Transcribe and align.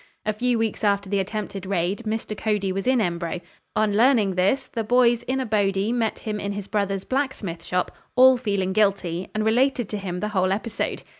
A 0.25 0.33
few 0.33 0.57
weeks 0.57 0.83
after 0.83 1.11
the 1.11 1.19
attempted 1.19 1.67
raid, 1.67 1.99
Mr. 2.07 2.35
Cody 2.35 2.71
was 2.71 2.87
in 2.87 2.99
Embro. 2.99 3.39
On 3.75 3.93
learning 3.95 4.33
this 4.33 4.65
the 4.65 4.83
boys 4.83 5.21
in 5.27 5.39
a 5.39 5.45
body 5.45 5.91
met 5.91 6.17
him 6.17 6.39
in 6.39 6.53
his 6.53 6.67
brother's 6.67 7.03
blacksmith 7.05 7.63
shop, 7.63 7.91
all 8.15 8.35
feeling 8.35 8.73
guilty, 8.73 9.29
and 9.35 9.45
related 9.45 9.87
to 9.89 9.99
him 9.99 10.19
the 10.19 10.29
whole 10.29 10.51
episode. 10.51 11.03